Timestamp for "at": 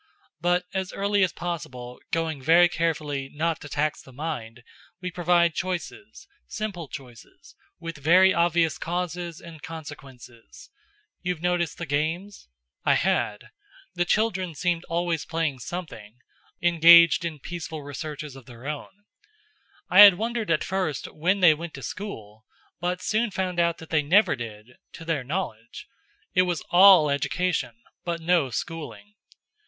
20.49-20.63